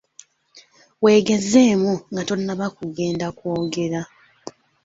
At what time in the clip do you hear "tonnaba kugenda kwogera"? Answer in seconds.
2.27-4.01